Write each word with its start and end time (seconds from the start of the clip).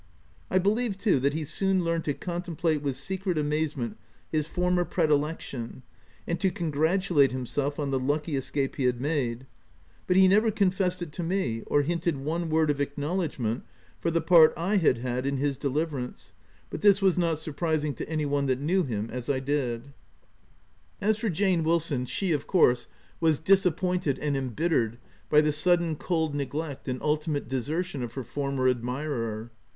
I 0.49 0.57
believe, 0.57 0.97
too, 0.97 1.19
that 1.19 1.35
he 1.35 1.43
soon 1.43 1.83
learned 1.83 2.05
to 2.05 2.15
contemplate 2.15 2.81
with 2.81 2.95
secret 2.95 3.37
amazement 3.37 3.97
his 4.31 4.47
former 4.47 4.83
predilection, 4.83 5.83
and 6.25 6.39
to 6.39 6.49
congratulate 6.49 7.31
himself 7.31 7.77
on 7.79 7.91
the 7.91 7.99
lucky 7.99 8.35
escape 8.35 8.77
he 8.77 8.85
had 8.85 8.99
made; 8.99 9.45
but 10.07 10.17
he 10.17 10.27
never 10.27 10.49
confessed 10.49 11.03
it 11.03 11.11
to 11.11 11.21
me, 11.21 11.61
or 11.67 11.83
hinted 11.83 12.17
one 12.17 12.49
word 12.49 12.71
of 12.71 12.81
acknowledgment 12.81 13.63
for 13.99 14.09
the 14.09 14.21
part 14.21 14.55
I 14.57 14.77
had 14.77 14.97
had 14.97 15.27
in 15.27 15.37
his 15.37 15.55
deliverance— 15.55 16.31
but 16.71 16.81
this 16.81 16.99
was 16.99 17.19
not 17.19 17.37
surprising 17.37 17.93
to 17.93 18.09
any 18.09 18.25
one 18.25 18.47
that 18.47 18.59
knew 18.59 18.81
him 18.81 19.07
as 19.13 19.29
I 19.29 19.39
did. 19.39 19.81
184 20.97 21.01
THE 21.05 21.05
TENANT 21.05 21.09
As 21.11 21.17
for 21.19 21.29
Jane 21.29 21.63
Wilson, 21.63 22.05
she, 22.07 22.31
of 22.31 22.47
course, 22.47 22.87
was 23.19 23.37
dis 23.37 23.67
appointed 23.67 24.17
and 24.17 24.35
embittered 24.35 24.97
by 25.29 25.41
the 25.41 25.51
sudden 25.51 25.95
cold 25.95 26.33
neglect, 26.33 26.87
and 26.87 26.99
ultimate 27.03 27.47
desertion 27.47 28.01
of 28.01 28.13
her 28.15 28.23
former 28.23 28.67
admirer. 28.67 29.51